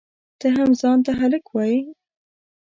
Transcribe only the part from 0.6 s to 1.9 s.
ځان ته هلک وایئ؟!